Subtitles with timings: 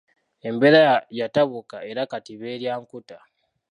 [0.47, 0.81] Embeera
[1.19, 3.17] yatabuka era kati beerya nkuta.